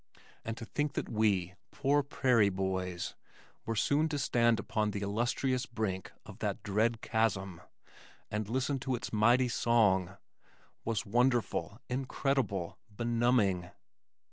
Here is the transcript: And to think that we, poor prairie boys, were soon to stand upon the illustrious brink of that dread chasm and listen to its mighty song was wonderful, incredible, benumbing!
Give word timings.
And 0.43 0.57
to 0.57 0.65
think 0.65 0.93
that 0.93 1.09
we, 1.09 1.53
poor 1.69 2.01
prairie 2.01 2.49
boys, 2.49 3.13
were 3.67 3.75
soon 3.75 4.09
to 4.09 4.17
stand 4.17 4.59
upon 4.59 4.89
the 4.89 5.01
illustrious 5.01 5.67
brink 5.67 6.11
of 6.25 6.39
that 6.39 6.63
dread 6.63 7.01
chasm 7.01 7.61
and 8.31 8.49
listen 8.49 8.79
to 8.79 8.95
its 8.95 9.13
mighty 9.13 9.47
song 9.47 10.17
was 10.83 11.05
wonderful, 11.05 11.77
incredible, 11.87 12.79
benumbing! 12.89 13.69